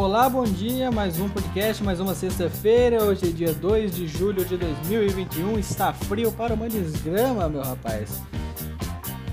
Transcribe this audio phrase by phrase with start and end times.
[0.00, 3.02] Olá, bom dia, mais um podcast, mais uma sexta-feira.
[3.02, 5.58] Hoje é dia 2 de julho de 2021.
[5.58, 8.22] Está frio para uma desgrama, meu rapaz.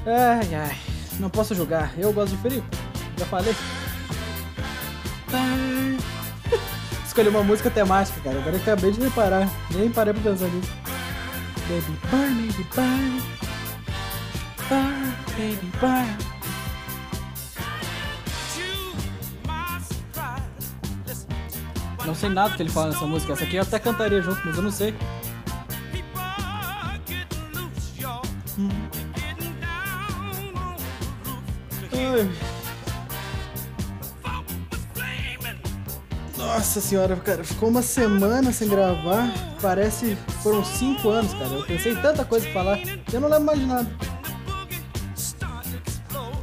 [0.07, 0.75] Ai, ai,
[1.19, 1.93] não posso julgar.
[1.99, 2.63] Eu gosto de frio,
[3.15, 3.53] já falei.
[7.05, 8.39] Escolhi uma música temática, cara.
[8.39, 9.47] Agora acabei de reparar.
[9.69, 10.73] Nem parei pra pensar nisso.
[11.69, 13.21] Baby burn, baby.
[14.67, 16.34] Burn, baby burn.
[22.05, 23.33] Não sei nada que ele fala nessa música.
[23.33, 24.93] Essa aqui eu até cantaria junto, mas eu não sei.
[36.37, 39.29] Nossa senhora, cara, ficou uma semana sem gravar.
[39.61, 41.47] Parece foram cinco anos, cara.
[41.47, 42.79] Eu pensei tanta coisa pra falar.
[43.11, 43.87] Eu não lembro mais de nada.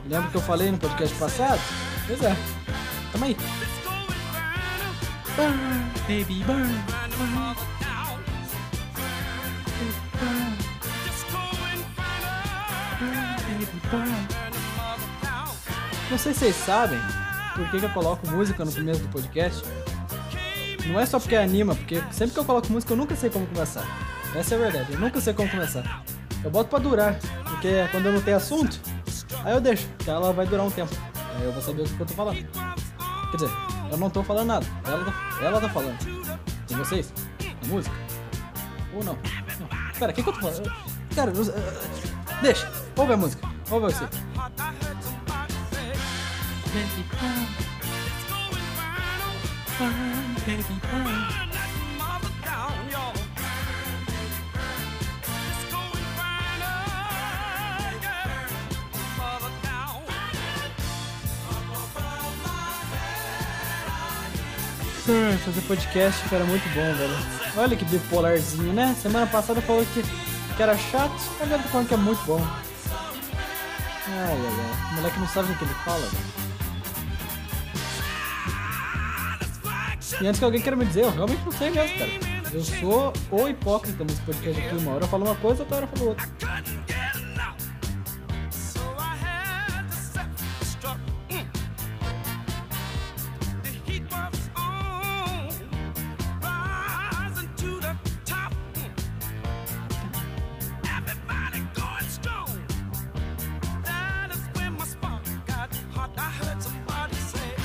[0.07, 1.61] Lembra que eu falei no podcast passado?
[2.07, 2.37] Pois é.
[3.13, 3.37] Tamo aí.
[5.37, 5.59] Burn,
[6.07, 7.63] baby, burn, burn.
[16.11, 16.99] Não sei se vocês sabem
[17.57, 19.63] por que, que eu coloco música no começo do podcast.
[20.87, 23.47] Não é só porque anima, porque sempre que eu coloco música eu nunca sei como
[23.47, 23.87] começar.
[24.35, 26.05] Essa é a verdade, eu nunca sei como começar.
[26.45, 28.79] Eu boto pra durar, porque quando eu não tenho assunto,
[29.45, 30.95] aí eu deixo, que ela vai durar um tempo.
[31.37, 32.47] Aí eu vou saber o que eu tô falando.
[33.31, 35.99] Quer dizer, eu não tô falando nada, ela tá, ela tá falando.
[36.67, 37.13] Com vocês?
[37.63, 37.95] A música?
[38.95, 39.15] Ou não?
[39.15, 39.69] não.
[39.99, 40.67] Pera, o que, que eu tô falando?
[40.67, 40.73] Eu-
[41.33, 44.05] uh, deixa, ouve a música, ouve você.
[46.73, 47.05] Baby.
[49.79, 51.52] Burn, baby, burn.
[65.15, 67.15] Ah, fazer podcast era muito bom, velho.
[67.59, 68.97] Olha que bipolarzinho, né?
[69.03, 70.03] Semana passada falou que,
[70.57, 72.41] que era chato, agora tá falando que é muito bom.
[74.09, 74.93] Ai, ai, ai.
[74.93, 76.09] O moleque não sabe o que ele fala.
[80.19, 82.11] E antes que alguém queira me dizer, eu realmente não sei mesmo, cara.
[82.51, 84.77] Eu sou o hipócrita nesse podcast aqui.
[84.77, 86.29] Uma hora eu falo uma coisa, outra hora eu falo outra.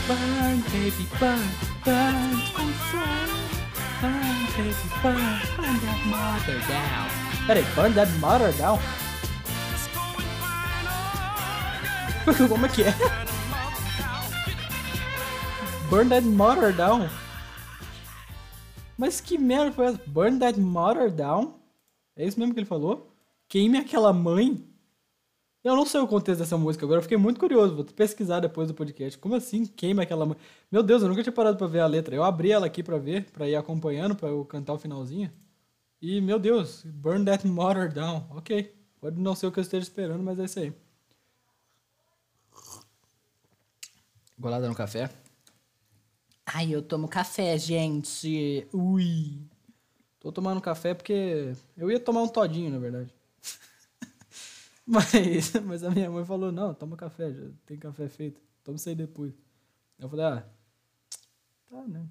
[0.08, 1.44] Burn, baby, burn,
[1.84, 2.40] burn,
[2.88, 3.28] sorry.
[4.00, 7.10] Burn, baby, burn, burn that mother down.
[7.46, 8.80] Peraí, burn that mother down?
[12.48, 12.94] Como é que é?
[15.90, 17.10] Burn that mother down?
[18.98, 20.02] Mas que merda foi essa?
[20.08, 21.56] Burn that mother down?
[22.16, 23.12] É isso mesmo que ele falou?
[23.50, 24.67] Queime aquela mãe?
[25.64, 27.76] Eu não sei o contexto dessa música, agora eu fiquei muito curioso.
[27.76, 29.18] Vou pesquisar depois do podcast.
[29.18, 30.38] Como assim queima aquela mãe?
[30.72, 32.16] Meu Deus, eu nunca tinha parado pra ver a letra.
[32.16, 35.32] Eu abri ela aqui pra ver, pra ir acompanhando, pra eu cantar o finalzinho.
[36.02, 38.26] E, meu Deus, burn that mother down.
[38.30, 38.74] Ok.
[39.02, 40.74] Pode não ser o que eu esteja esperando, mas é isso aí.
[44.40, 45.10] Golada no café.
[46.46, 48.68] Ai, eu tomo café, gente.
[48.72, 49.42] Ui.
[50.20, 53.14] Tô tomando café porque eu ia tomar um todinho, na verdade.
[54.90, 58.40] Mas, mas a minha mãe falou, não, toma café, já tem café feito.
[58.64, 59.34] Toma isso aí depois.
[60.00, 60.50] Eu falei, ah,
[61.70, 62.08] tá, né?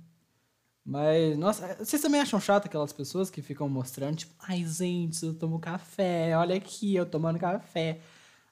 [0.84, 5.34] Mas, nossa, vocês também acham chato aquelas pessoas que ficam mostrando, tipo, ai, gente, eu
[5.34, 8.00] tomo café, olha aqui, eu tomando café.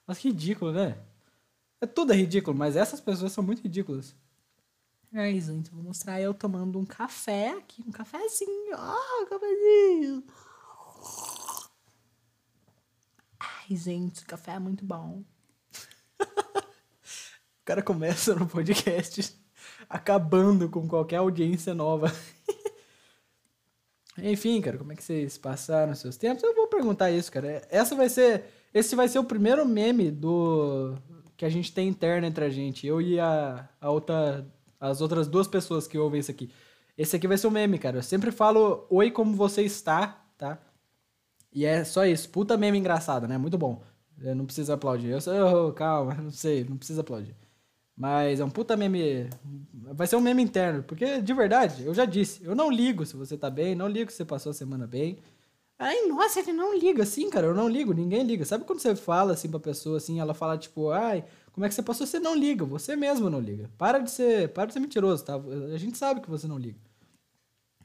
[0.07, 0.97] Mas que ridículo, né?
[1.79, 4.15] É tudo é ridículo, mas essas pessoas são muito ridículas.
[5.13, 8.75] Ai, gente, vou mostrar eu tomando um café aqui, um cafezinho.
[8.75, 10.23] Ah, um cafezinho.
[13.67, 15.23] Ai, gente, o café é muito bom.
[16.21, 19.35] o cara começa no podcast
[19.89, 22.13] acabando com qualquer audiência nova.
[24.21, 26.43] Enfim, cara, como é que vocês passaram seus tempos?
[26.43, 27.67] Eu vou perguntar isso, cara.
[27.71, 30.95] Essa vai ser, esse vai ser o primeiro meme do
[31.35, 32.85] que a gente tem interno entre a gente.
[32.85, 34.47] Eu e a, a outra,
[34.79, 36.51] as outras duas pessoas que ouvem isso aqui.
[36.95, 37.97] Esse aqui vai ser o meme, cara.
[37.97, 40.59] Eu sempre falo oi como você está, tá?
[41.55, 42.29] E é só isso.
[42.29, 43.37] Puta meme engraçado, né?
[43.37, 43.81] Muito bom.
[44.21, 45.09] Eu não precisa aplaudir.
[45.09, 47.35] Eu sei, oh, calma, não sei, não precisa aplaudir.
[47.97, 49.29] Mas é um puta meme.
[49.73, 50.83] Vai ser um meme interno.
[50.83, 54.11] Porque, de verdade, eu já disse, eu não ligo se você tá bem, não ligo
[54.11, 55.17] se você passou a semana bem.
[55.79, 57.05] Ai, nossa, ele não liga.
[57.05, 58.45] Sim, cara, eu não ligo, ninguém liga.
[58.45, 61.75] Sabe quando você fala assim pra pessoa assim, ela fala tipo, ai, como é que
[61.75, 62.07] você passou?
[62.07, 63.69] Você não liga, você mesmo não liga.
[63.77, 65.35] Para de ser, para de ser mentiroso, tá?
[65.73, 66.79] A gente sabe que você não liga.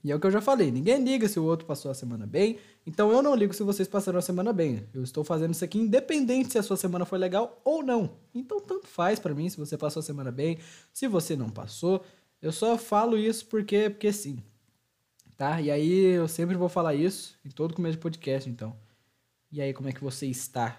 [0.03, 2.27] E é o que eu já falei, ninguém liga se o outro passou a semana
[2.27, 4.87] bem, então eu não ligo se vocês passaram a semana bem.
[4.95, 8.17] Eu estou fazendo isso aqui independente se a sua semana foi legal ou não.
[8.35, 10.59] Então tanto faz para mim se você passou a semana bem,
[10.93, 12.03] se você não passou.
[12.41, 14.43] Eu só falo isso porque porque sim.
[15.37, 15.61] Tá?
[15.61, 18.75] E aí eu sempre vou falar isso em todo começo de podcast, então.
[19.53, 20.79] E aí, como é que você está?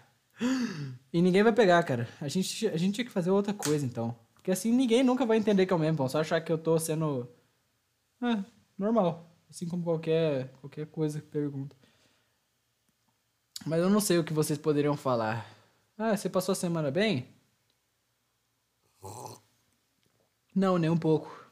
[1.14, 2.08] E ninguém vai pegar, cara.
[2.22, 4.16] A gente, a gente tinha que fazer outra coisa, então.
[4.34, 5.98] Porque assim ninguém nunca vai entender que é o mesmo.
[5.98, 7.28] Vão só achar que eu tô sendo.
[8.24, 8.44] É,
[8.82, 9.30] normal.
[9.50, 11.76] Assim como qualquer, qualquer coisa que pergunta.
[13.66, 15.46] Mas eu não sei o que vocês poderiam falar.
[15.98, 17.28] Ah, você passou a semana bem?
[20.56, 21.50] Não, nem um pouco.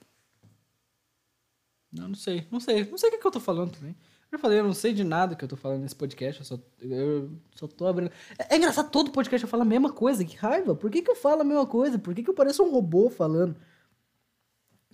[1.92, 2.48] Não, não sei.
[2.52, 2.86] Não sei.
[2.86, 3.96] Não sei o que, que eu tô falando também.
[4.32, 6.42] Eu já falei, eu não sei de nada que eu tô falando nesse podcast.
[6.42, 8.12] Eu só, eu só tô abrindo.
[8.38, 10.26] É, é engraçado, todo podcast eu falo a mesma coisa.
[10.26, 10.76] Que raiva.
[10.76, 12.00] Por que, que eu falo a mesma coisa?
[12.00, 13.56] Por que, que eu pareço um robô falando?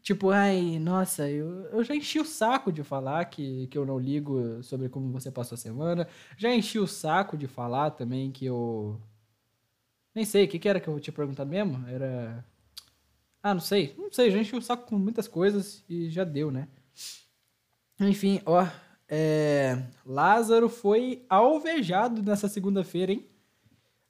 [0.05, 3.97] Tipo, ai, nossa, eu, eu já enchi o saco de falar que, que eu não
[3.97, 6.07] ligo sobre como você passou a semana.
[6.37, 9.01] Já enchi o saco de falar também que eu.
[10.13, 11.87] Nem sei, o que, que era que eu tinha perguntado mesmo?
[11.87, 12.45] Era.
[13.41, 13.95] Ah, não sei.
[13.97, 16.67] Não sei, já enchi o saco com muitas coisas e já deu, né?
[17.99, 18.63] Enfim, ó.
[19.09, 19.87] É...
[20.05, 23.27] Lázaro foi alvejado nessa segunda-feira, hein?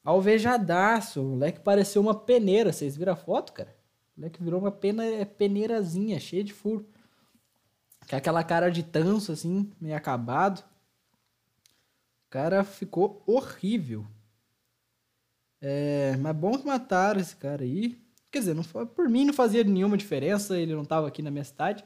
[0.03, 1.21] Alvejadaço.
[1.21, 2.73] O moleque pareceu uma peneira.
[2.73, 3.73] Vocês viram a foto, cara?
[4.15, 5.03] O moleque virou uma pena,
[5.37, 6.87] peneirazinha, cheia de furo.
[8.09, 10.59] Com aquela cara de tanso, assim, meio acabado.
[12.27, 14.05] O cara ficou horrível.
[15.61, 17.99] É, mas bom que mataram esse cara aí.
[18.31, 21.43] Quer dizer, não, por mim não fazia nenhuma diferença, ele não tava aqui na minha
[21.43, 21.83] cidade.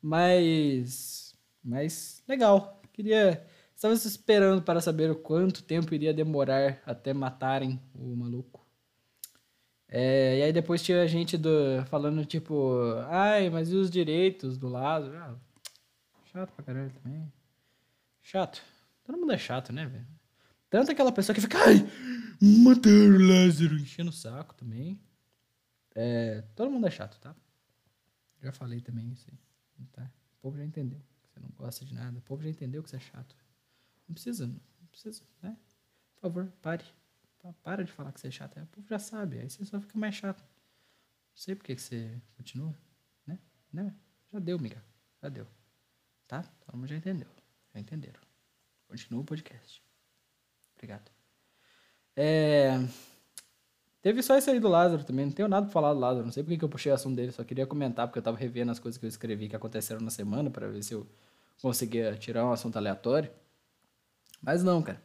[0.00, 1.34] Mas.
[1.64, 2.80] Mas legal.
[2.92, 3.46] Queria.
[3.74, 8.61] Estava esperando para saber o quanto tempo iria demorar até matarem o maluco.
[9.94, 14.66] É, e aí depois tinha gente do, falando, tipo, ai, mas e os direitos do
[14.66, 15.14] lado?
[15.14, 15.36] Ah,
[16.32, 17.30] chato pra caralho também.
[18.22, 18.62] Chato.
[19.04, 20.06] Todo mundo é chato, né, velho?
[20.70, 21.86] Tanto aquela pessoa que fica, ai,
[22.40, 24.98] mataram o Lázaro, enchendo o saco também.
[25.94, 27.36] É, todo mundo é chato, tá?
[28.42, 29.38] Já falei também isso aí.
[29.92, 30.10] Tá?
[30.38, 32.16] O povo já entendeu que você não gosta de nada.
[32.16, 33.36] O povo já entendeu que você é chato.
[34.08, 35.54] Não precisa, não precisa, né?
[36.14, 36.82] Por favor, pare.
[37.62, 38.60] Para de falar que você é chato.
[38.60, 39.38] o povo já sabe.
[39.38, 40.40] Aí você só fica mais chato.
[40.40, 42.74] Não sei por que, que você continua.
[43.26, 43.38] Né?
[43.72, 43.94] né?
[44.32, 44.82] Já deu, miga.
[45.20, 45.46] Já deu.
[46.28, 46.42] Tá?
[46.42, 47.28] Todo mundo já entendeu.
[47.74, 48.20] Já entenderam.
[48.86, 49.82] Continua o podcast.
[50.76, 51.10] Obrigado.
[52.14, 52.78] É...
[54.00, 55.26] Teve só esse aí do Lázaro também.
[55.26, 56.24] Não tenho nada pra falar do Lázaro.
[56.24, 57.32] Não sei por que, que eu puxei o assunto dele.
[57.32, 60.10] Só queria comentar porque eu tava revendo as coisas que eu escrevi que aconteceram na
[60.10, 61.06] semana para ver se eu
[61.60, 63.30] conseguia tirar um assunto aleatório.
[64.40, 65.00] Mas não, cara.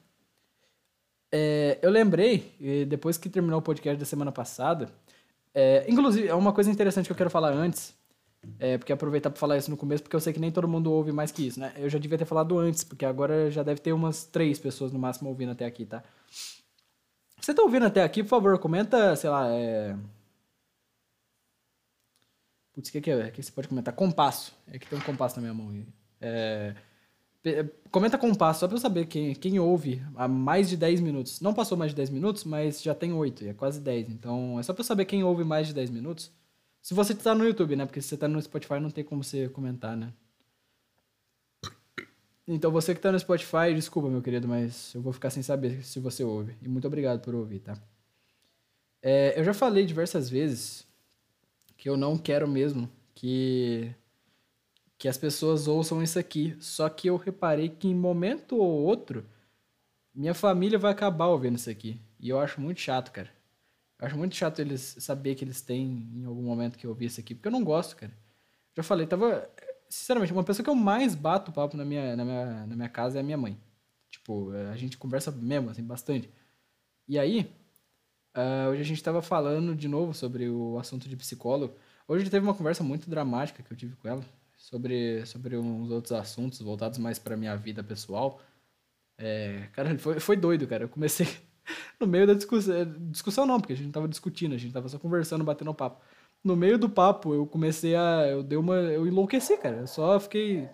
[1.32, 2.56] É, eu lembrei,
[2.88, 4.90] depois que terminou o podcast da semana passada,
[5.54, 7.96] é, inclusive, é uma coisa interessante que eu quero falar antes,
[8.60, 10.92] é, porque aproveitar para falar isso no começo, porque eu sei que nem todo mundo
[10.92, 11.74] ouve mais que isso, né?
[11.78, 15.00] Eu já devia ter falado antes, porque agora já deve ter umas três pessoas no
[15.00, 16.04] máximo ouvindo até aqui, tá?
[17.40, 19.96] Você tá ouvindo até aqui, por favor, comenta, sei lá, é...
[22.74, 23.28] Putz, o que, que é?
[23.28, 23.94] O que você pode comentar?
[23.96, 24.54] Compasso.
[24.68, 25.86] É que tem um compasso na minha mão.
[26.22, 26.76] É...
[27.92, 31.00] Comenta com um passo, só pra eu saber quem, quem ouve há mais de 10
[31.00, 31.42] minutos.
[31.42, 34.10] Não passou mais de 10 minutos, mas já tem 8, é quase 10.
[34.10, 36.32] Então é só pra eu saber quem ouve mais de 10 minutos.
[36.82, 37.86] Se você tá no YouTube, né?
[37.86, 40.14] Porque se você tá no Spotify não tem como você comentar, né?
[42.48, 45.84] Então você que tá no Spotify, desculpa, meu querido, mas eu vou ficar sem saber
[45.84, 46.56] se você ouve.
[46.62, 47.78] E muito obrigado por ouvir, tá?
[49.02, 50.88] É, eu já falei diversas vezes
[51.76, 53.94] que eu não quero mesmo que
[54.98, 56.56] que as pessoas ouçam isso aqui.
[56.60, 59.26] Só que eu reparei que em momento ou outro,
[60.14, 62.00] minha família vai acabar ouvindo isso aqui.
[62.20, 63.30] E eu acho muito chato, cara.
[64.00, 67.06] Eu acho muito chato eles saber que eles têm em algum momento que eu ouvi
[67.06, 68.12] isso aqui, porque eu não gosto, cara.
[68.76, 69.50] Já falei, tava.
[69.90, 73.18] Sinceramente, uma pessoa que eu mais bato papo na minha, na minha, na minha casa
[73.18, 73.58] é a minha mãe.
[74.10, 76.30] Tipo, a gente conversa mesmo, assim, bastante.
[77.08, 77.50] E aí,
[78.36, 81.76] uh, hoje a gente tava falando de novo sobre o assunto de psicólogo.
[82.08, 84.24] Hoje teve uma conversa muito dramática que eu tive com ela
[84.58, 88.42] sobre, sobre uns outros assuntos voltados mais para minha vida pessoal.
[89.18, 90.84] É, cara, foi, foi doido, cara.
[90.86, 91.28] Eu comecei
[92.00, 92.86] no meio da discussão.
[93.12, 96.02] Discussão não, porque a gente não tava discutindo, a gente tava só conversando, batendo papo.
[96.44, 98.28] No meio do papo, eu comecei a.
[98.28, 98.76] Eu dei uma.
[98.76, 99.78] Eu enlouqueci, cara.
[99.78, 100.70] Eu só fiquei.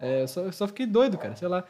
[0.00, 1.34] É, eu só, eu só fiquei doido, cara.
[1.36, 1.64] Sei lá.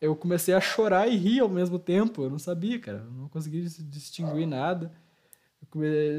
[0.00, 2.22] Eu comecei a chorar e rir ao mesmo tempo.
[2.22, 2.98] Eu não sabia, cara.
[2.98, 4.92] Eu não consegui distinguir nada.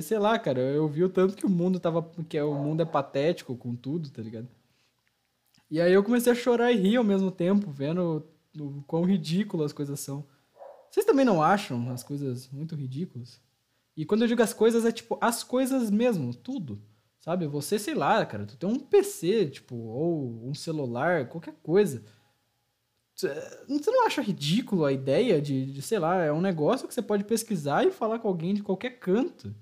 [0.01, 2.03] Sei lá, cara, eu vi o tanto que o mundo tava.
[2.27, 4.47] que o mundo é patético com tudo, tá ligado?
[5.69, 9.67] E aí eu comecei a chorar e rir ao mesmo tempo, vendo do quão ridículas
[9.67, 10.25] as coisas são.
[10.89, 13.41] Vocês também não acham as coisas muito ridículas?
[13.95, 16.81] E quando eu digo as coisas, é tipo as coisas mesmo, tudo.
[17.19, 17.45] Sabe?
[17.47, 22.03] Você, sei lá, cara, tu tem um PC, tipo, ou um celular, qualquer coisa.
[23.17, 27.01] Você não acha ridículo a ideia de, de, sei lá, é um negócio que você
[27.01, 29.55] pode pesquisar e falar com alguém de qualquer canto.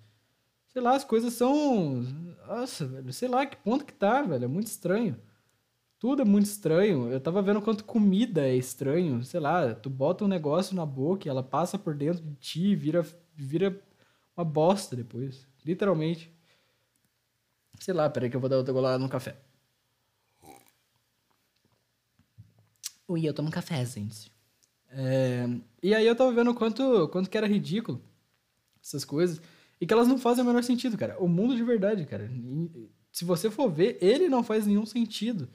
[0.67, 2.01] Sei lá, as coisas são.
[2.45, 4.43] Nossa, velho, sei lá que ponto que tá, velho.
[4.43, 5.17] É muito estranho.
[5.97, 7.09] Tudo é muito estranho.
[7.09, 9.23] Eu tava vendo quanto comida é estranho.
[9.23, 12.67] Sei lá, tu bota um negócio na boca e ela passa por dentro de ti
[12.71, 13.81] e vira, vira
[14.35, 15.47] uma bosta depois.
[15.65, 16.29] Literalmente.
[17.79, 19.44] Sei lá, peraí que eu vou dar outra golada no café.
[23.07, 24.31] Ui, eu tomo café, gente.
[24.89, 25.45] É...
[25.83, 28.01] E aí eu tava vendo quanto, quanto que era ridículo
[28.81, 29.41] essas coisas.
[29.79, 31.17] E que elas não fazem o menor sentido, cara.
[31.19, 32.29] O mundo de verdade, cara.
[33.11, 35.49] Se você for ver, ele não faz nenhum sentido.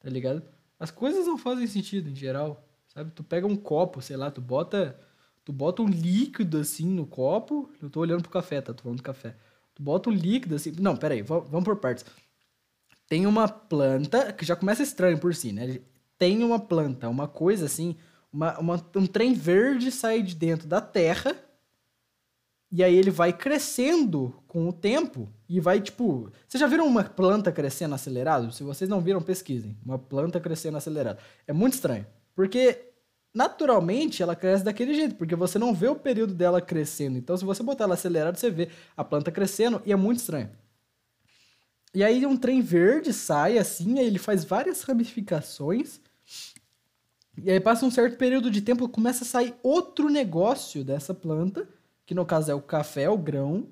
[0.00, 0.42] Tá ligado?
[0.78, 2.64] As coisas não fazem sentido em geral.
[2.88, 3.10] Sabe?
[3.10, 4.98] Tu pega um copo, sei lá, tu bota.
[5.44, 7.70] Tu bota um líquido assim no copo.
[7.82, 8.72] Eu tô olhando pro café, tá?
[8.72, 9.36] Tô falando do café.
[9.74, 10.72] Tu bota um líquido assim.
[10.78, 12.04] Não, pera aí, vamos por partes.
[13.06, 15.80] Tem uma planta que já começa estranho por si, né?
[16.18, 17.96] Tem uma planta, uma coisa assim.
[18.32, 21.34] Uma, uma, um trem verde sai de dentro da terra.
[22.70, 26.30] E aí ele vai crescendo com o tempo e vai, tipo.
[26.46, 28.52] Vocês já viram uma planta crescendo acelerado?
[28.52, 29.76] Se vocês não viram, pesquisem.
[29.84, 31.18] Uma planta crescendo acelerado.
[31.46, 32.06] É muito estranho.
[32.34, 32.90] Porque,
[33.32, 35.14] naturalmente, ela cresce daquele jeito.
[35.14, 37.16] Porque você não vê o período dela crescendo.
[37.16, 40.50] Então, se você botar ela acelerada, você vê a planta crescendo e é muito estranho.
[41.94, 46.00] E aí um trem verde sai assim, aí ele faz várias ramificações.
[47.42, 51.68] E aí passa um certo período de tempo, começa a sair outro negócio dessa planta,
[52.04, 53.68] que no caso é o café, o grão,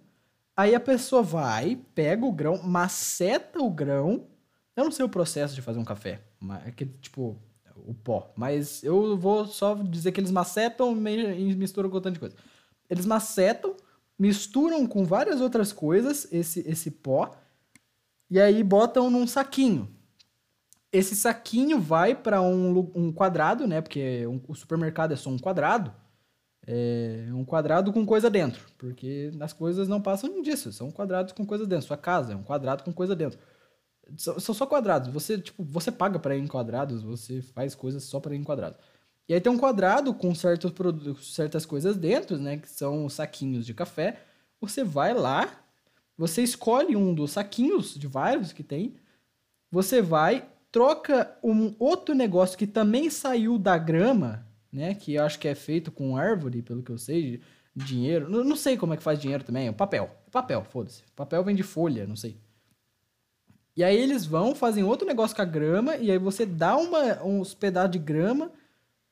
[0.57, 4.27] Aí a pessoa vai, pega o grão, maceta o grão.
[4.75, 6.23] Eu não sei o processo de fazer um café,
[6.65, 7.37] é que, tipo,
[7.77, 8.33] o pó.
[8.35, 12.35] Mas eu vou só dizer que eles macetam e misturam com tanta coisa.
[12.89, 13.77] Eles macetam,
[14.19, 17.37] misturam com várias outras coisas esse, esse pó,
[18.31, 19.95] e aí botam num saquinho.
[20.97, 23.81] Esse saquinho vai para um, um quadrado, né?
[23.81, 25.93] Porque um, o supermercado é só um quadrado
[26.67, 31.47] é um quadrado com coisa dentro, porque as coisas não passam disso, são quadrados com
[31.47, 31.87] coisa dentro.
[31.87, 33.39] Sua casa é um quadrado com coisa dentro.
[34.17, 35.09] São, são só quadrados.
[35.13, 38.45] Você, tipo, você paga para ir em quadrados, você faz coisas só para ir em
[38.45, 38.77] quadrado.
[39.29, 43.65] E aí tem um quadrado com certos produtos, certas coisas dentro, né, que são saquinhos
[43.65, 44.21] de café.
[44.61, 45.49] Você vai lá,
[46.19, 48.97] você escolhe um dos saquinhos de vários que tem,
[49.71, 54.95] você vai, troca um outro negócio que também saiu da grama, né?
[54.95, 57.41] Que eu acho que é feito com árvore, pelo que eu sei,
[57.75, 58.29] dinheiro.
[58.29, 60.11] Não, não sei como é que faz dinheiro também, é papel.
[60.27, 61.03] É papel, foda-se.
[61.15, 62.39] Papel vem de folha, não sei.
[63.77, 67.23] E aí eles vão, fazem outro negócio com a grama, e aí você dá uma,
[67.23, 68.51] uns pedaços de grama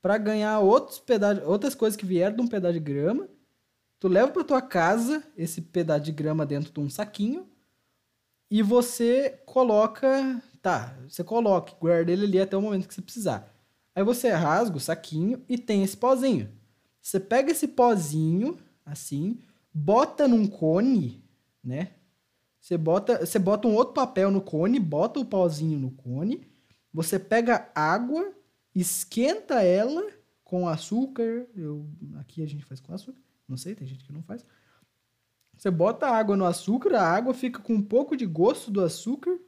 [0.00, 3.28] para ganhar outros pedaços, outras coisas que vieram de um pedaço de grama.
[4.00, 7.46] Tu leva para tua casa esse pedaço de grama dentro de um saquinho
[8.50, 13.54] e você coloca, tá, você coloca, guarda ele ali até o momento que você precisar.
[13.94, 16.50] Aí você rasga o saquinho e tem esse pozinho.
[17.02, 19.42] Você pega esse pozinho, assim,
[19.74, 21.22] bota num cone,
[21.62, 21.90] né?
[22.58, 26.48] Você bota, você bota um outro papel no cone, bota o pozinho no cone,
[26.90, 28.32] você pega água,
[28.74, 30.02] esquenta ela
[30.42, 31.46] com açúcar.
[31.54, 31.86] Eu,
[32.20, 33.20] aqui a gente faz com açúcar.
[33.46, 34.46] Não sei, tem gente que não faz.
[35.58, 38.80] Você bota a água no açúcar, a água fica com um pouco de gosto do
[38.80, 39.38] açúcar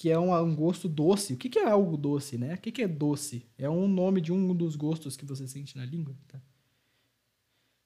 [0.00, 1.34] que é um, um gosto doce.
[1.34, 2.54] O que, que, é algo doce, né?
[2.54, 3.46] O que, que, é doce?
[3.58, 6.40] É um nome de um dos gostos que você sente na língua, tá?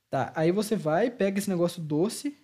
[0.08, 2.38] Tá, aí você vai, pega esse negócio doce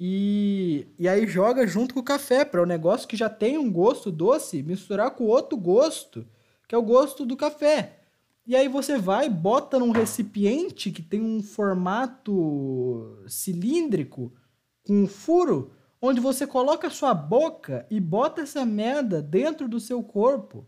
[0.00, 3.70] e, e aí joga junto com o café para o negócio que já tem um
[3.70, 6.26] gosto doce misturar com outro gosto,
[6.66, 8.00] que é o gosto do café.
[8.44, 14.34] E aí você vai, bota num recipiente que tem um formato cilíndrico
[14.82, 15.70] com um furo
[16.06, 20.66] onde você coloca a sua boca e bota essa merda dentro do seu corpo.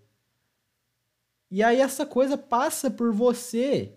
[1.51, 3.95] E aí essa coisa passa por você.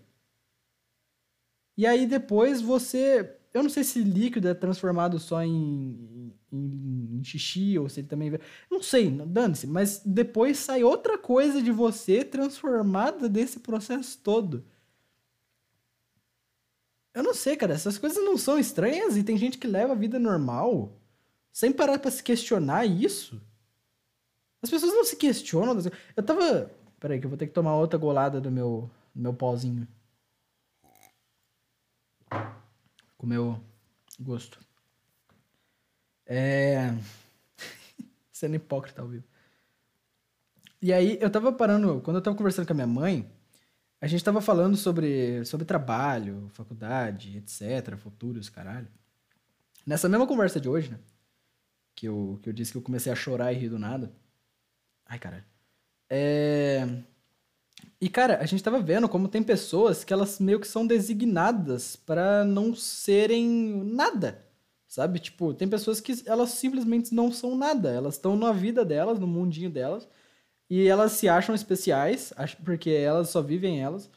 [1.78, 3.38] E aí depois você.
[3.54, 8.08] Eu não sei se líquido é transformado só em, em, em xixi ou se ele
[8.08, 8.38] também.
[8.70, 9.66] Não sei, dane-se.
[9.66, 14.66] Mas depois sai outra coisa de você transformada desse processo todo.
[17.14, 17.74] Eu não sei, cara.
[17.74, 20.99] Essas coisas não são estranhas e tem gente que leva a vida normal
[21.60, 23.42] sem parar para se questionar isso.
[24.62, 25.78] As pessoas não se questionam.
[26.16, 26.72] Eu tava.
[26.98, 29.86] Peraí, que eu vou ter que tomar outra golada do meu, do meu pozinho.
[33.18, 33.62] Com o meu
[34.18, 34.58] gosto.
[36.26, 36.94] É.
[38.32, 39.26] Sendo hipócrita ao vivo.
[40.82, 42.00] E aí, eu tava parando.
[42.00, 43.30] Quando eu tava conversando com a minha mãe,
[44.00, 48.88] a gente tava falando sobre, sobre trabalho, faculdade, etc, futuros, caralho.
[49.86, 51.00] Nessa mesma conversa de hoje, né?
[52.00, 54.10] Que eu, que eu disse que eu comecei a chorar e rir do nada.
[55.06, 55.44] Ai, caralho.
[56.10, 56.88] É...
[58.00, 61.98] E, cara, a gente tava vendo como tem pessoas que elas meio que são designadas
[61.98, 64.42] para não serem nada,
[64.88, 65.20] sabe?
[65.20, 67.90] Tipo, tem pessoas que elas simplesmente não são nada.
[67.90, 70.08] Elas estão na vida delas, no mundinho delas,
[70.70, 72.32] e elas se acham especiais,
[72.64, 74.10] porque elas só vivem elas.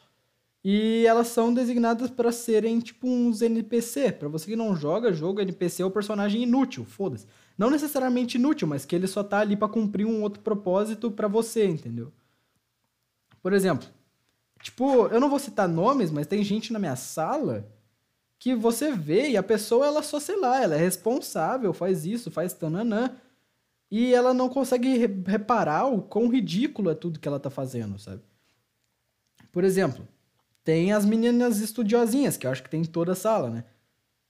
[0.63, 4.13] E elas são designadas para serem tipo uns NPC.
[4.13, 7.27] Para você que não joga jogo, NPC é o personagem inútil, foda-se.
[7.57, 11.27] Não necessariamente inútil, mas que ele só tá ali para cumprir um outro propósito para
[11.27, 12.11] você, entendeu?
[13.41, 13.87] Por exemplo,
[14.61, 17.67] tipo, eu não vou citar nomes, mas tem gente na minha sala
[18.39, 22.31] que você vê e a pessoa, ela só, sei lá, ela é responsável, faz isso,
[22.31, 23.15] faz tananã.
[23.91, 28.21] E ela não consegue reparar o quão ridículo é tudo que ela tá fazendo, sabe?
[29.51, 30.07] Por exemplo,
[30.63, 33.65] tem as meninas estudiosinhas, que eu acho que tem em toda a sala, né?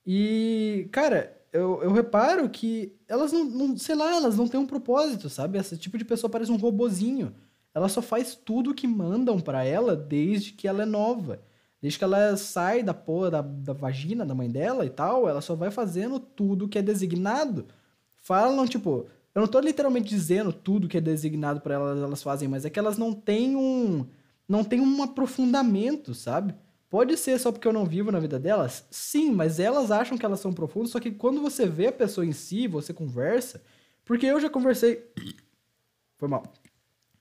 [0.06, 4.66] E, cara, eu, eu reparo que elas não, não, sei lá, elas não têm um
[4.66, 5.58] propósito, sabe?
[5.58, 7.34] Esse tipo de pessoa parece um robozinho.
[7.74, 11.42] Ela só faz tudo que mandam para ela desde que ela é nova.
[11.82, 15.42] Desde que ela sai da porra da, da vagina da mãe dela e tal, ela
[15.42, 17.68] só vai fazendo tudo que é designado.
[18.16, 22.48] Falam, tipo, eu não tô literalmente dizendo tudo que é designado para elas, elas fazem,
[22.48, 24.08] mas é que elas não têm um.
[24.48, 26.56] Não têm um aprofundamento, sabe?
[26.90, 28.86] Pode ser só porque eu não vivo na vida delas?
[28.92, 32.26] Sim, mas elas acham que elas são profundas, só que quando você vê a pessoa
[32.26, 33.64] em si, você conversa.
[34.06, 35.12] Porque eu já conversei.
[36.18, 36.44] Foi mal.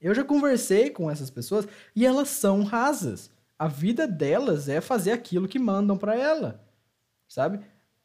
[0.01, 3.31] Eu já conversei com essas pessoas e elas são rasas.
[3.59, 6.63] A vida delas é fazer aquilo que mandam para ela.
[7.29, 7.61] Sabe?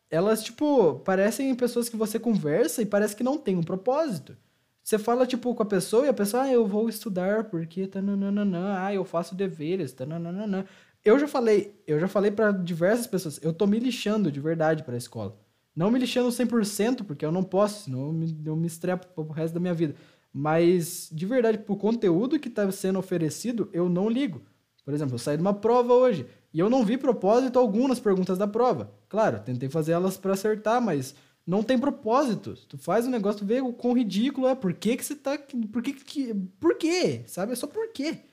[0.10, 4.38] Elas, tipo, parecem pessoas que você conversa e parece que não tem um propósito.
[4.88, 8.86] Você fala, tipo, com a pessoa e a pessoa, ah, eu vou estudar porque tananana,
[8.86, 10.66] ah, eu faço deveres, tananana.
[11.04, 14.84] Eu já falei, eu já falei para diversas pessoas, eu tô me lixando de verdade
[14.84, 15.38] para a escola.
[15.76, 19.34] Não me lixando 100%, porque eu não posso, senão eu me, eu me estrepo pro
[19.34, 19.94] resto da minha vida.
[20.32, 24.42] Mas, de verdade, pro conteúdo que está sendo oferecido, eu não ligo.
[24.86, 28.00] Por exemplo, eu saí de uma prova hoje e eu não vi propósito algum nas
[28.00, 28.90] perguntas da prova.
[29.10, 31.14] Claro, tentei fazer elas para acertar, mas
[31.48, 32.56] não tem propósito.
[32.68, 34.54] Tu faz um negócio, tu vê o quão ridículo é.
[34.54, 35.40] Por que que você tá...
[35.72, 36.34] Por que que...
[36.60, 37.24] Por quê?
[37.26, 37.54] Sabe?
[37.54, 38.26] É só por quê.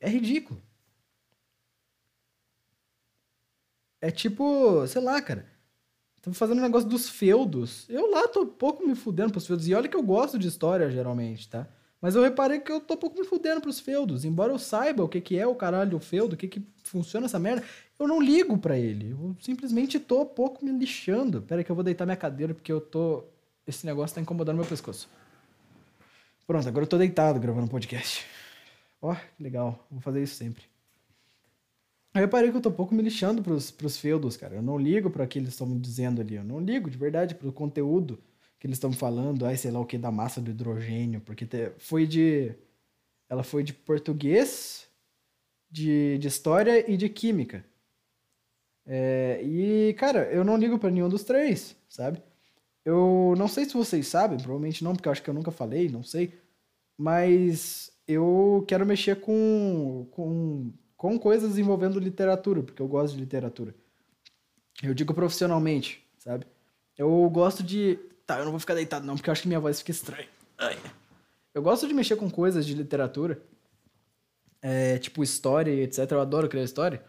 [0.00, 0.60] É ridículo.
[4.00, 5.48] É tipo, sei lá, cara.
[6.20, 7.88] Tô fazendo um negócio dos feudos.
[7.88, 9.68] Eu lá tô pouco me fudendo pros feudos.
[9.68, 11.68] E olha que eu gosto de história, geralmente, tá?
[12.04, 14.26] Mas eu reparei que eu tô pouco me fudendo pros feudos.
[14.26, 17.24] Embora eu saiba o que, que é o caralho do feudo, o que, que funciona
[17.24, 17.64] essa merda,
[17.98, 19.12] eu não ligo para ele.
[19.12, 21.40] Eu simplesmente tô pouco me lixando.
[21.40, 23.24] Pera que eu vou deitar minha cadeira porque eu tô...
[23.66, 25.08] Esse negócio tá incomodando meu pescoço.
[26.46, 28.26] Pronto, agora eu tô deitado gravando um podcast.
[29.00, 29.82] Ó, oh, que legal.
[29.90, 30.62] Vou fazer isso sempre.
[32.14, 34.56] Eu parei que eu tô um pouco me lixando pros, pros feudos, cara.
[34.56, 36.34] Eu não ligo para o que eles estão dizendo ali.
[36.34, 38.22] Eu não ligo, de verdade, pro conteúdo
[38.64, 39.44] que eles estão falando.
[39.44, 41.20] Ai, sei lá o que, da massa do hidrogênio.
[41.20, 42.54] Porque te, foi de...
[43.28, 44.88] Ela foi de português,
[45.70, 47.62] de, de história e de química.
[48.86, 52.22] É, e, cara, eu não ligo para nenhum dos três, sabe?
[52.82, 55.90] Eu não sei se vocês sabem, provavelmente não, porque eu acho que eu nunca falei,
[55.90, 56.32] não sei.
[56.96, 60.72] Mas eu quero mexer com, com
[61.04, 63.74] com coisas envolvendo literatura, porque eu gosto de literatura.
[64.82, 66.46] Eu digo profissionalmente, sabe?
[66.96, 67.98] Eu gosto de.
[68.26, 70.28] Tá, eu não vou ficar deitado não, porque eu acho que minha voz fica estranha.
[70.58, 70.78] Ai.
[71.54, 73.40] Eu gosto de mexer com coisas de literatura,
[74.60, 76.10] é, tipo história etc.
[76.10, 77.02] Eu adoro criar história,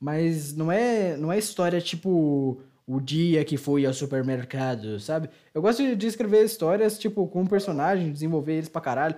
[0.00, 5.28] mas não é, não é história tipo o dia que fui ao supermercado, sabe?
[5.52, 9.16] Eu gosto de escrever histórias, tipo, com um personagem, desenvolver eles pra caralho.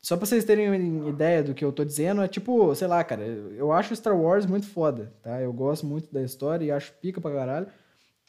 [0.00, 3.22] Só pra vocês terem ideia do que eu tô dizendo, é tipo, sei lá, cara,
[3.22, 5.40] eu acho Star Wars muito foda, tá?
[5.40, 7.66] Eu gosto muito da história e acho pica pra caralho.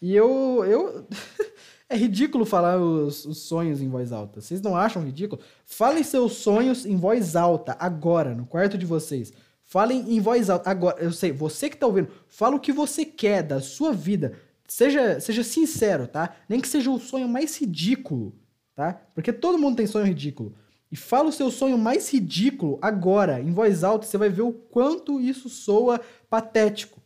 [0.01, 0.63] E eu.
[0.65, 1.07] eu...
[1.87, 4.41] é ridículo falar os, os, sonhos em voz alta.
[4.41, 5.41] Vocês não acham ridículo?
[5.65, 9.31] Falem seus sonhos em voz alta, agora, no quarto de vocês.
[9.63, 11.01] Falem em voz alta, agora.
[11.01, 14.33] Eu sei, você que tá ouvindo, fala o que você quer da sua vida.
[14.67, 16.35] Seja, seja sincero, tá?
[16.49, 18.33] Nem que seja o sonho mais ridículo,
[18.73, 18.99] tá?
[19.13, 20.55] Porque todo mundo tem sonho ridículo
[20.91, 24.53] e fala o seu sonho mais ridículo agora, em voz alta, você vai ver o
[24.53, 27.01] quanto isso soa patético.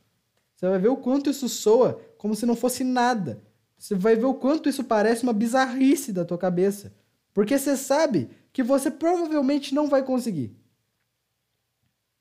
[0.56, 3.42] Você vai ver o quanto isso soa como se não fosse nada.
[3.80, 6.94] Você vai ver o quanto isso parece uma bizarrice da tua cabeça.
[7.34, 10.54] Porque você sabe que você provavelmente não vai conseguir.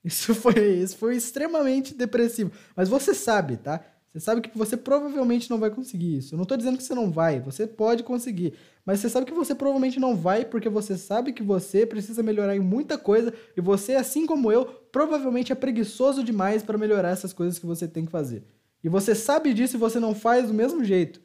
[0.05, 2.53] Isso foi, isso foi extremamente depressivo.
[2.77, 3.85] Mas você sabe, tá?
[4.07, 6.35] Você sabe que você provavelmente não vai conseguir isso.
[6.35, 8.55] Eu não tô dizendo que você não vai, você pode conseguir.
[8.87, 12.57] Mas você sabe que você provavelmente não vai porque você sabe que você precisa melhorar
[12.57, 17.33] em muita coisa e você, assim como eu, provavelmente é preguiçoso demais para melhorar essas
[17.33, 18.45] coisas que você tem que fazer.
[18.83, 21.21] E você sabe disso e você não faz do mesmo jeito.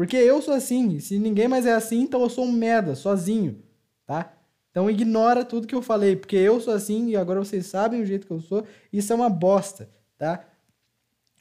[0.00, 3.62] Porque eu sou assim, se ninguém mais é assim, então eu sou um merda, sozinho,
[4.06, 4.32] tá?
[4.70, 8.06] Então ignora tudo que eu falei, porque eu sou assim e agora vocês sabem o
[8.06, 10.42] jeito que eu sou, isso é uma bosta, tá?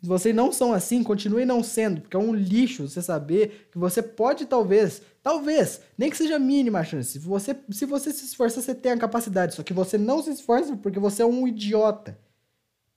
[0.01, 3.77] Se vocês não são assim, continue não sendo, porque é um lixo você saber que
[3.77, 7.13] você pode talvez, talvez, nem que seja mínima a chance.
[7.13, 10.31] Se você, se você se esforçar, você tem a capacidade, só que você não se
[10.31, 12.19] esforça porque você é um idiota.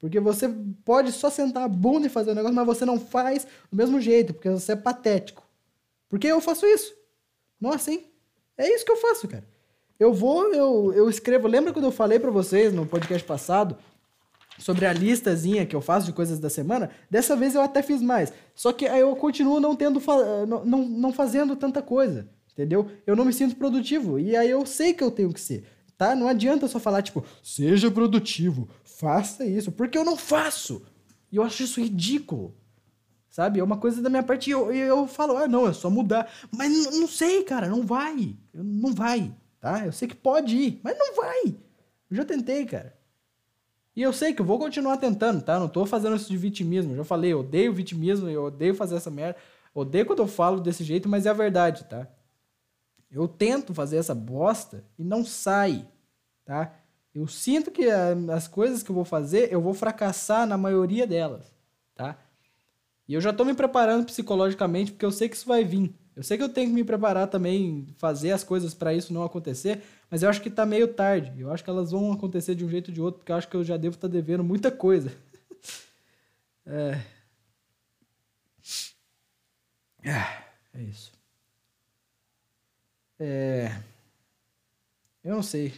[0.01, 0.49] Porque você
[0.85, 4.01] pode só sentar a bunda e fazer o negócio, mas você não faz do mesmo
[4.01, 5.52] jeito, porque você é patético.
[6.13, 6.93] Porque eu faço isso.
[7.59, 8.05] Não assim.
[8.59, 9.49] É isso que eu faço, cara.
[9.99, 11.49] Eu vou, eu, eu escrevo.
[11.49, 13.79] Lembra quando eu falei para vocês no podcast passado
[14.59, 18.03] sobre a listazinha que eu faço de coisas da semana, dessa vez eu até fiz
[18.03, 18.31] mais.
[18.55, 20.03] Só que aí eu continuo não tendo
[20.47, 22.91] não, não, não fazendo tanta coisa, entendeu?
[23.07, 25.65] Eu não me sinto produtivo e aí eu sei que eu tenho que ser,
[25.97, 26.15] tá?
[26.15, 30.83] Não adianta só falar tipo, seja produtivo, faça isso, porque eu não faço.
[31.33, 32.55] E eu acho isso ridículo.
[33.33, 33.61] Sabe?
[33.61, 36.31] É uma coisa da minha parte e eu, eu falo, ah, não, é só mudar.
[36.55, 38.37] Mas não sei, cara, não vai.
[38.53, 39.87] Não vai, tá?
[39.87, 41.47] Eu sei que pode ir, mas não vai.
[42.11, 42.95] Eu já tentei, cara.
[43.97, 45.59] E eu sei que eu vou continuar tentando, tá?
[45.59, 46.93] Não tô fazendo isso de vitimismo.
[46.93, 49.39] Eu já falei, eu odeio vitimismo, eu odeio fazer essa merda.
[49.75, 52.07] Odeio quando eu falo desse jeito, mas é a verdade, tá?
[53.11, 55.89] Eu tento fazer essa bosta e não sai,
[56.45, 56.75] tá?
[57.15, 57.89] Eu sinto que
[58.31, 61.51] as coisas que eu vou fazer, eu vou fracassar na maioria delas,
[61.95, 62.19] tá?
[63.13, 65.95] E eu já tô me preparando psicologicamente porque eu sei que isso vai vir.
[66.17, 69.23] Eu sei que eu tenho que me preparar também, fazer as coisas para isso não
[69.23, 71.39] acontecer, mas eu acho que tá meio tarde.
[71.39, 73.49] Eu acho que elas vão acontecer de um jeito ou de outro, porque eu acho
[73.49, 75.13] que eu já devo estar tá devendo muita coisa.
[76.65, 77.03] é.
[80.03, 81.13] É, é isso.
[83.21, 83.79] É.
[85.23, 85.75] Eu não sei.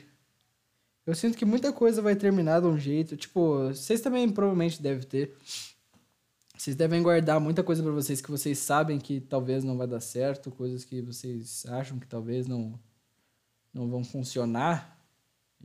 [1.04, 3.16] Eu sinto que muita coisa vai terminar de um jeito.
[3.16, 5.36] Tipo, vocês também provavelmente devem ter.
[6.56, 10.00] Vocês devem guardar muita coisa para vocês que vocês sabem que talvez não vai dar
[10.00, 12.78] certo, coisas que vocês acham que talvez não
[13.72, 15.04] não vão funcionar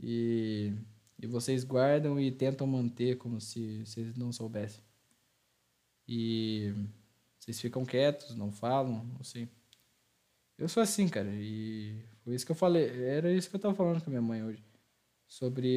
[0.02, 0.72] e,
[1.18, 4.82] e vocês guardam e tentam manter como se vocês não soubessem.
[6.08, 6.74] E
[7.38, 9.48] vocês ficam quietos, não falam, não sei.
[10.58, 13.74] Eu sou assim, cara, e foi isso que eu falei, era isso que eu tava
[13.74, 14.64] falando com a minha mãe hoje.
[15.28, 15.68] Sobre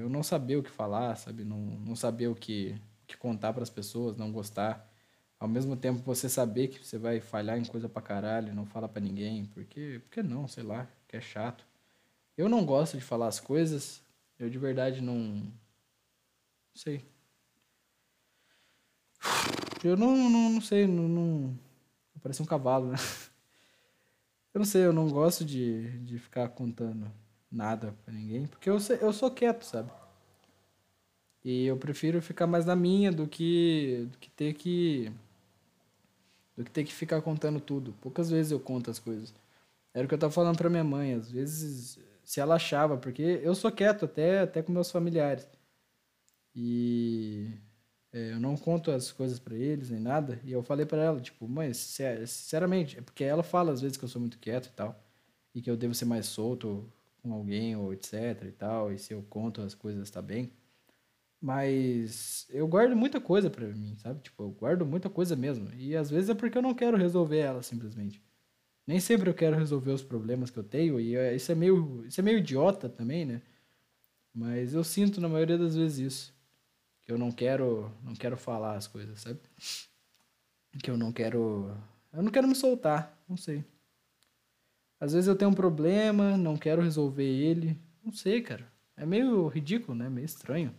[0.00, 1.44] eu não saber o que falar, sabe?
[1.44, 2.80] Não, não saber o que,
[3.16, 4.88] contar para as pessoas, não gostar.
[5.38, 8.88] Ao mesmo tempo você saber que você vai falhar em coisa pra caralho, não fala
[8.88, 11.66] para ninguém, porque, porque não, sei lá, que é chato.
[12.36, 14.02] Eu não gosto de falar as coisas.
[14.38, 15.16] Eu de verdade não.
[15.16, 15.52] Não
[16.74, 17.04] sei.
[19.84, 21.58] Eu não, não, não sei, não, não.
[22.22, 22.96] Parece um cavalo, né?
[24.54, 27.10] Eu não sei, eu não gosto de, de ficar contando
[27.50, 29.90] nada pra ninguém, porque eu, eu sou quieto, sabe?
[31.44, 35.12] E eu prefiro ficar mais na minha do que, do que ter que.
[36.56, 37.94] do que ter que ficar contando tudo.
[38.00, 39.34] Poucas vezes eu conto as coisas.
[39.94, 41.14] Era o que eu tava falando pra minha mãe.
[41.14, 45.46] Às vezes se ela achava, porque eu sou quieto até, até com meus familiares.
[46.54, 47.50] E
[48.12, 50.40] é, eu não conto as coisas para eles nem nada.
[50.44, 54.04] E eu falei para ela, tipo, mãe, sinceramente, é porque ela fala às vezes que
[54.04, 55.02] eu sou muito quieto e tal,
[55.54, 56.90] e que eu devo ser mais solto
[57.22, 60.52] com alguém ou etc e tal, e se eu conto as coisas tá bem.
[61.42, 64.20] Mas eu guardo muita coisa para mim, sabe?
[64.20, 65.68] Tipo, eu guardo muita coisa mesmo.
[65.74, 68.22] E às vezes é porque eu não quero resolver ela simplesmente.
[68.86, 72.04] Nem sempre eu quero resolver os problemas que eu tenho, e é, isso é meio,
[72.06, 73.42] isso é meio idiota também, né?
[74.32, 76.34] Mas eu sinto na maioria das vezes isso.
[77.02, 79.40] Que eu não quero, não quero falar as coisas, sabe?
[80.80, 81.76] Que eu não quero,
[82.12, 83.64] eu não quero me soltar, não sei.
[85.00, 88.70] Às vezes eu tenho um problema, não quero resolver ele, não sei, cara.
[88.96, 90.08] É meio ridículo, né?
[90.08, 90.72] Meio estranho.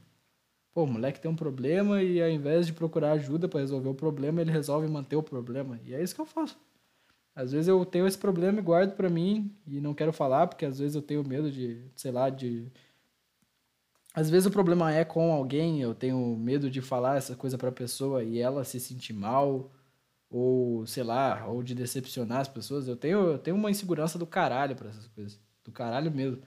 [0.74, 3.94] Pô, o moleque tem um problema e ao invés de procurar ajuda para resolver o
[3.94, 5.80] problema, ele resolve manter o problema.
[5.86, 6.58] E é isso que eu faço.
[7.36, 10.66] Às vezes eu tenho esse problema e guardo para mim e não quero falar, porque
[10.66, 12.72] às vezes eu tenho medo de, sei lá, de.
[14.14, 17.72] Às vezes o problema é com alguém, eu tenho medo de falar essa coisa pra
[17.72, 19.72] pessoa e ela se sentir mal,
[20.30, 22.88] ou sei lá, ou de decepcionar as pessoas.
[22.88, 25.40] Eu tenho, eu tenho uma insegurança do caralho pra essas coisas.
[25.64, 26.42] Do caralho mesmo.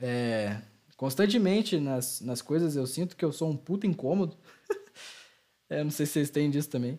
[0.00, 0.62] É,
[0.96, 4.36] constantemente nas, nas coisas eu sinto que eu sou um puta incômodo.
[5.68, 6.98] é, não sei se vocês têm disso também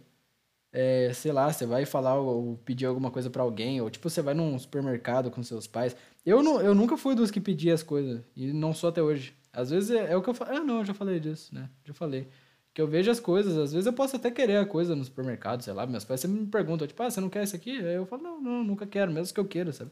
[0.74, 4.22] é, sei lá, você vai falar ou pedir alguma coisa para alguém, ou tipo, você
[4.24, 5.96] vai num supermercado com seus pais.
[6.26, 9.36] Eu, não, eu nunca fui dos que pedia as coisas, e não sou até hoje.
[9.54, 10.52] Às vezes é, é o que eu falo.
[10.52, 11.70] Ah, não, eu já falei disso, né?
[11.86, 12.28] Já falei.
[12.74, 15.62] Que eu vejo as coisas, às vezes eu posso até querer a coisa no supermercado,
[15.62, 17.78] sei lá, meus pais sempre me perguntam, tipo, ah, você não quer isso aqui?
[17.78, 19.92] Aí eu falo, não, não, nunca quero, mesmo que eu queira, sabe?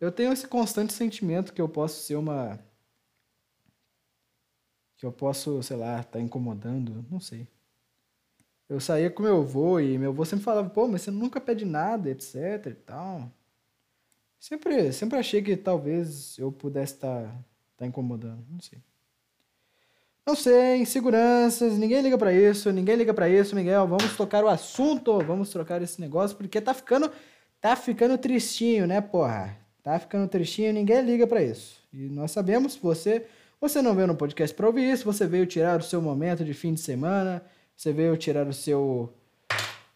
[0.00, 2.58] Eu tenho esse constante sentimento que eu posso ser uma.
[5.00, 7.48] Que eu posso, sei lá, tá incomodando, não sei.
[8.68, 11.64] Eu saía com meu avô e meu avô sempre falava, pô, mas você nunca pede
[11.64, 13.32] nada, etc e tal.
[14.38, 17.34] Sempre, sempre achei que talvez eu pudesse estar tá,
[17.78, 18.78] tá incomodando, não sei.
[20.26, 23.86] Não sei, inseguranças, ninguém liga para isso, ninguém liga para isso, Miguel.
[23.86, 27.10] Vamos tocar o assunto, vamos trocar esse negócio, porque tá ficando,
[27.58, 29.56] tá ficando tristinho, né, porra?
[29.82, 31.82] Tá ficando tristinho, ninguém liga para isso.
[31.90, 33.26] E nós sabemos, você,
[33.60, 36.54] você não veio no podcast para ouvir isso, você veio tirar o seu momento de
[36.54, 37.44] fim de semana,
[37.76, 39.14] você veio tirar o seu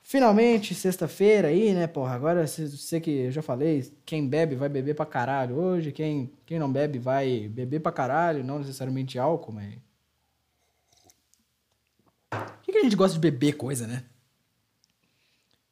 [0.07, 2.15] Finalmente, sexta-feira aí, né, porra?
[2.15, 6.59] Agora você que eu já falei, quem bebe vai beber pra caralho hoje, quem, quem
[6.59, 9.75] não bebe vai beber pra caralho, não necessariamente álcool, mas
[12.31, 14.05] por que, que a gente gosta de beber coisa, né?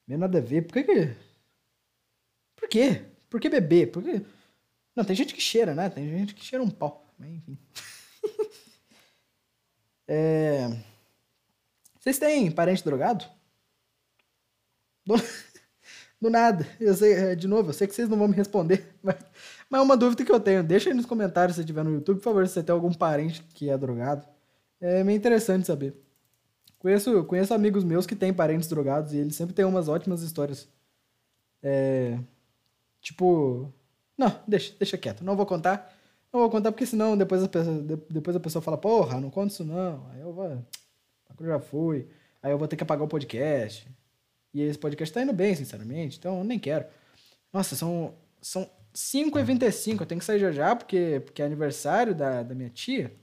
[0.09, 0.63] Não nada a ver.
[0.63, 1.15] Por que que...
[2.57, 3.03] Por quê?
[3.29, 3.93] Por que beber?
[3.93, 4.25] Por que...
[4.97, 5.91] Não, tem gente que cheira, né?
[5.91, 7.07] Tem gente que cheira um pau.
[7.23, 7.57] Mas enfim.
[10.09, 10.77] é...
[12.01, 13.25] Vocês têm parente drogado?
[15.07, 15.15] Do...
[16.21, 16.67] Do nada.
[16.81, 19.17] Eu sei, é, de novo, eu sei que vocês não vão me responder, mas,
[19.69, 20.63] mas é uma dúvida que eu tenho.
[20.63, 23.43] Deixa aí nos comentários se tiver no YouTube, por favor, se você tem algum parente
[23.55, 24.27] que é drogado.
[24.81, 25.95] É meio interessante saber.
[26.79, 30.69] Conheço, conheço amigos meus que têm parentes drogados e eles sempre têm umas ótimas histórias.
[31.63, 32.19] É,
[33.01, 33.73] tipo.
[34.19, 35.25] Não, deixa, deixa quieto.
[35.25, 35.93] Não vou contar.
[36.33, 39.53] Não vou contar porque senão depois a pessoa, depois a pessoa fala, porra, não conta
[39.53, 40.09] isso não.
[40.11, 40.47] Aí eu vou.
[40.47, 42.09] Eu já fui.
[42.43, 43.87] Aí eu vou ter que apagar o podcast.
[44.55, 46.19] E esse podcast tá indo bem, sinceramente.
[46.19, 46.87] Então eu nem quero.
[47.53, 50.01] Nossa, são, são 5h25.
[50.01, 53.15] Eu tenho que sair já já porque, porque é aniversário da, da minha tia.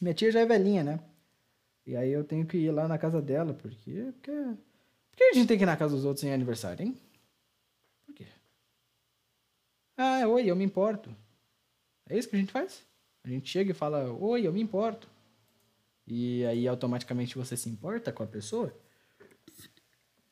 [0.00, 1.00] Minha tia já é velhinha, né?
[1.86, 4.12] E aí eu tenho que ir lá na casa dela, porque.
[4.12, 4.32] Porque,
[5.10, 6.96] porque a gente tem que ir na casa dos outros em aniversário, hein?
[8.04, 8.26] Por quê?
[9.96, 11.14] Ah, oi, eu me importo.
[12.08, 12.84] É isso que a gente faz?
[13.24, 15.08] A gente chega e fala, oi, eu me importo.
[16.06, 18.72] E aí automaticamente você se importa com a pessoa?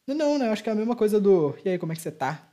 [0.06, 0.48] Não, né?
[0.48, 1.56] Eu acho que é a mesma coisa do.
[1.64, 2.46] E aí, como é que você tá?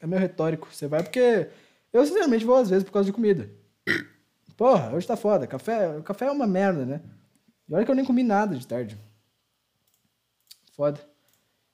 [0.00, 0.68] É meio retórico.
[0.72, 1.50] Você vai porque.
[1.92, 3.50] Eu, sinceramente, vou às vezes por causa de comida.
[4.56, 5.46] Porra, hoje tá foda.
[5.46, 7.02] Café, café é uma merda, né?
[7.68, 8.96] E olha que eu nem comi nada de tarde.
[10.72, 11.00] Foda.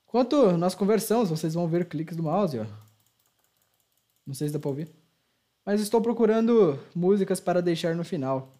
[0.07, 2.65] Enquanto nós conversamos, vocês vão ver cliques do mouse, ó.
[4.25, 5.02] Não sei se dá pra ouvir.
[5.65, 8.53] Mas estou procurando músicas para deixar no final.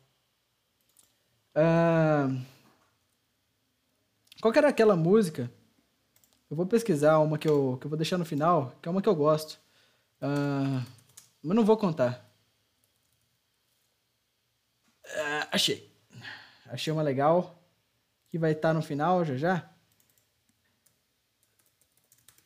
[1.56, 2.42] Uh...
[4.42, 5.52] Qual era aquela música?
[6.50, 9.02] Eu vou pesquisar uma que eu, que eu vou deixar no final, que é uma
[9.02, 9.60] que eu gosto.
[10.22, 10.86] Uh...
[11.42, 12.26] Mas não vou contar.
[15.06, 15.92] Uh, achei.
[16.68, 17.60] Achei uma legal.
[18.30, 19.70] Que vai estar tá no final já já.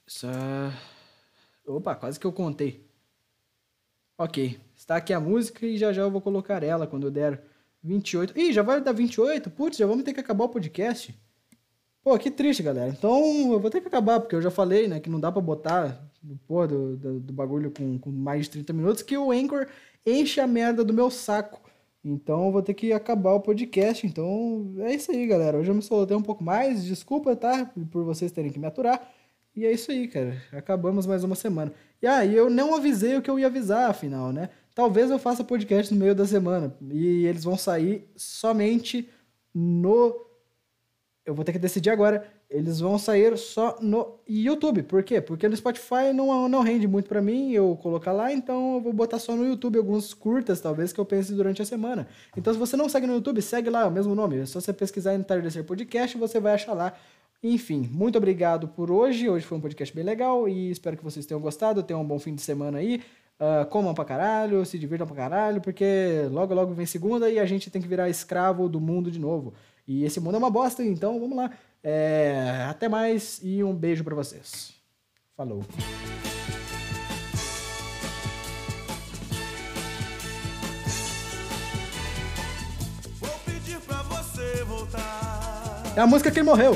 [0.08, 0.28] Só...
[1.66, 2.87] Opa, quase que eu contei.
[4.18, 7.40] Ok, está aqui a música e já já eu vou colocar ela quando eu der
[7.84, 8.38] 28.
[8.38, 9.50] Ih, já vai dar 28?
[9.52, 11.16] Putz, já vamos ter que acabar o podcast.
[12.04, 12.90] Pô, que triste, galera.
[12.90, 15.42] Então eu vou ter que acabar, porque eu já falei, né, que não dá pra
[15.42, 16.04] botar
[16.48, 19.68] porra do, do, do bagulho com, com mais de 30 minutos, que o Anchor
[20.06, 21.62] enche a merda do meu saco.
[22.04, 24.08] Então vou ter que acabar o podcast.
[24.08, 25.58] Então é isso aí, galera.
[25.58, 26.84] Hoje eu me soltei um pouco mais.
[26.84, 27.72] Desculpa, tá?
[27.92, 29.14] Por vocês terem que me aturar.
[29.58, 30.40] E é isso aí, cara.
[30.54, 31.74] Acabamos mais uma semana.
[32.00, 34.52] E aí, ah, eu não avisei o que eu ia avisar, afinal, né?
[34.76, 36.78] Talvez eu faça podcast no meio da semana.
[36.92, 39.10] E eles vão sair somente
[39.52, 40.28] no.
[41.26, 44.84] Eu vou ter que decidir agora eles vão sair só no YouTube.
[44.84, 45.20] Por quê?
[45.20, 48.94] Porque no Spotify não, não rende muito para mim eu colocar lá, então eu vou
[48.94, 52.08] botar só no YouTube alguns curtas, talvez, que eu pense durante a semana.
[52.38, 54.40] Então, se você não segue no YouTube, segue lá, o mesmo nome.
[54.40, 56.94] É só você pesquisar Entardecer Podcast, você vai achar lá.
[57.44, 59.30] Enfim, muito obrigado por hoje.
[59.30, 61.84] Hoje foi um podcast bem legal e espero que vocês tenham gostado.
[61.84, 63.02] Tenham um bom fim de semana aí.
[63.40, 67.46] Uh, comam pra caralho, se divirtam pra caralho, porque logo logo vem segunda e a
[67.46, 69.54] gente tem que virar escravo do mundo de novo.
[69.88, 71.52] E esse mundo é uma bosta, então vamos lá.
[71.84, 74.74] É, até mais e um beijo para vocês.
[75.36, 75.64] Falou.
[85.96, 86.76] É a música que ele morreu.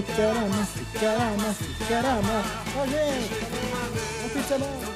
[0.00, 2.64] Amar, você quer amar.
[2.78, 3.28] Ó, gente.
[4.32, 4.91] De semana.